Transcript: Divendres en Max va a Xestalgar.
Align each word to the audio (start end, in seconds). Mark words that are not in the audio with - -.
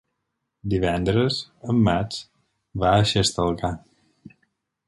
Divendres 0.73 1.37
en 1.73 1.83
Max 1.89 2.19
va 2.85 2.97
a 3.03 3.07
Xestalgar. 3.15 3.75